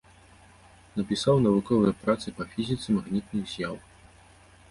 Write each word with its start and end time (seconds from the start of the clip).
Напісаў 0.99 1.35
навуковыя 1.47 1.93
працы 2.05 2.27
па 2.39 2.43
фізіцы 2.53 2.87
магнітных 2.97 3.43
з'яў. 3.55 3.75